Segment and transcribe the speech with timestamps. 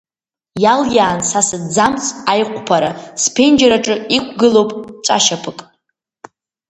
[0.63, 4.71] Иалиаан са сыҭӡамц аиҟәԥара, сԥенџьыр аҿы иқәгылоуп
[5.05, 5.59] ҵәашьапык.